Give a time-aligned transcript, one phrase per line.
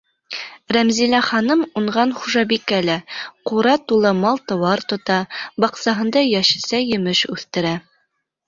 [0.75, 2.95] Рәмзилә ханым уңған хужабикә лә:
[3.51, 5.19] ҡура тулы мал-тыуар тота,
[5.67, 7.77] баҡсаһында йәшелсә-емеш үҫтерә.